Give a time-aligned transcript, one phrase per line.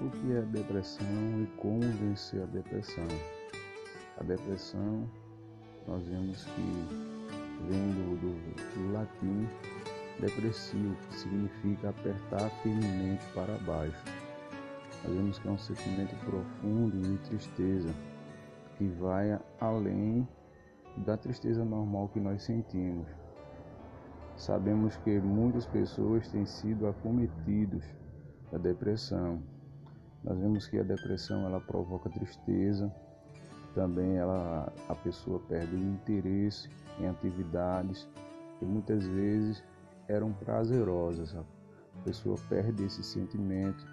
[0.00, 1.06] O que é depressão
[1.40, 3.06] e como vencer a depressão?
[4.18, 5.08] A depressão,
[5.86, 6.86] nós vemos que
[7.68, 9.48] vem do, do, do latim
[10.18, 14.04] depressivo, que significa apertar firmemente para baixo.
[15.04, 17.94] Nós vemos que é um sentimento profundo de tristeza,
[18.76, 20.26] que vai além
[20.96, 23.06] da tristeza normal que nós sentimos.
[24.36, 27.84] Sabemos que muitas pessoas têm sido acometidos
[28.50, 29.53] da depressão
[30.24, 32.92] nós vemos que a depressão ela provoca tristeza,
[33.74, 38.08] também ela, a pessoa perde o interesse em atividades
[38.58, 39.62] que muitas vezes
[40.08, 41.34] eram prazerosas.
[41.36, 41.44] A
[42.04, 43.84] pessoa perde esse sentimento.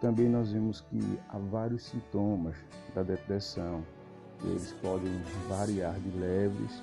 [0.00, 2.56] Também nós vemos que há vários sintomas
[2.94, 3.84] da depressão.
[4.44, 5.12] Eles podem
[5.48, 6.82] variar de leves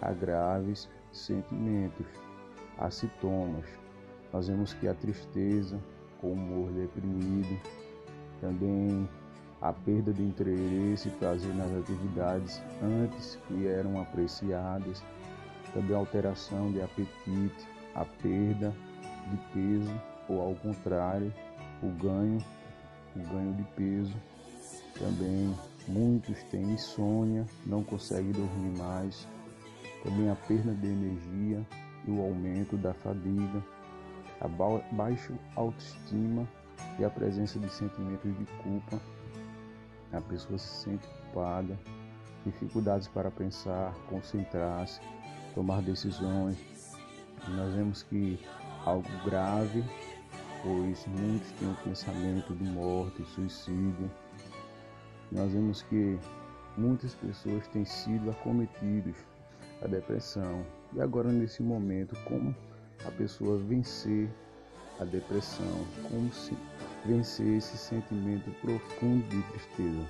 [0.00, 2.06] a graves sentimentos.
[2.78, 3.66] Há sintomas.
[4.32, 5.78] Nós vemos que a tristeza,
[6.32, 7.60] humor deprimido,
[8.40, 9.08] também
[9.60, 15.02] a perda de interesse e prazer nas atividades antes que eram apreciadas,
[15.72, 18.74] também a alteração de apetite, a perda
[19.30, 21.32] de peso ou ao contrário,
[21.82, 22.38] o ganho,
[23.16, 24.14] o ganho de peso.
[24.98, 25.54] Também
[25.88, 29.26] muitos têm insônia, não conseguem dormir mais.
[30.02, 31.66] Também a perda de energia
[32.06, 33.62] e o aumento da fadiga
[34.44, 36.46] a baixa autoestima
[36.98, 39.00] e a presença de sentimentos de culpa.
[40.12, 41.78] A pessoa se sente culpada,
[42.44, 45.00] dificuldades para pensar, concentrar-se,
[45.54, 46.58] tomar decisões.
[47.48, 48.38] nós vemos que
[48.84, 49.82] algo grave,
[50.62, 54.10] pois muitos têm o pensamento de morte, suicídio.
[55.32, 56.18] Nós vemos que
[56.76, 59.16] muitas pessoas têm sido acometidas
[59.80, 60.64] da depressão.
[60.92, 62.54] E agora nesse momento, como
[63.06, 64.28] a pessoa vencer
[65.00, 66.56] a depressão, como se
[67.04, 70.04] vencer esse sentimento profundo de tristeza.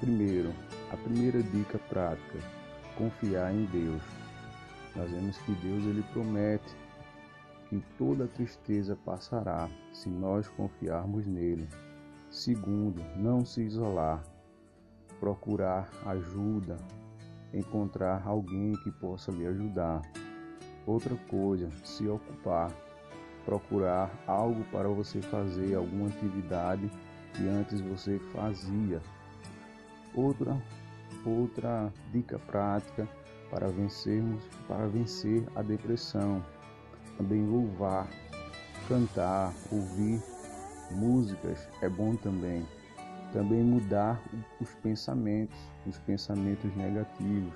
[0.00, 0.52] Primeiro,
[0.90, 2.38] a primeira dica prática,
[2.96, 4.02] confiar em Deus.
[4.96, 6.82] Nós vemos que Deus ele promete
[7.68, 11.66] que toda tristeza passará se nós confiarmos nele.
[12.30, 14.22] Segundo, não se isolar,
[15.18, 16.76] procurar ajuda,
[17.52, 20.02] encontrar alguém que possa lhe ajudar.
[20.86, 22.70] Outra coisa, se ocupar,
[23.44, 26.90] procurar algo para você fazer, alguma atividade
[27.34, 29.00] que antes você fazia.
[30.14, 30.56] Outra
[31.24, 33.08] outra dica prática
[33.50, 36.44] para vencermos, para vencer a depressão.
[37.16, 38.08] Também louvar,
[38.88, 40.20] cantar, ouvir
[40.90, 42.66] músicas é bom também.
[43.32, 44.20] Também mudar
[44.60, 47.54] os pensamentos, os pensamentos negativos.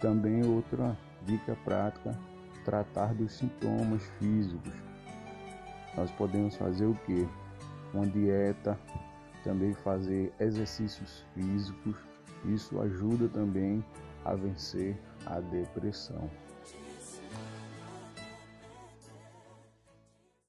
[0.00, 2.16] Também outra Dica prática:
[2.64, 4.72] tratar dos sintomas físicos.
[5.96, 7.28] Nós podemos fazer o que?
[7.92, 8.78] Uma dieta,
[9.42, 11.96] também fazer exercícios físicos.
[12.44, 13.84] Isso ajuda também
[14.24, 16.30] a vencer a depressão.